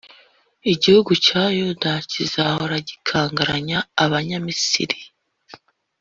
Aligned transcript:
Igihugu 0.73 1.11
cya 1.25 1.43
Yuda 1.57 1.91
kizahora 2.11 2.75
gikangaranya 2.87 3.79
Abanyamisiri, 4.03 4.99